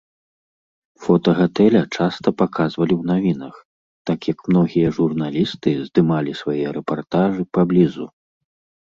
[1.03, 3.55] Фота гатэля часта паказвалі ў навінах,
[4.13, 8.05] так як многія журналісты здымалі свае рэпартажы паблізу.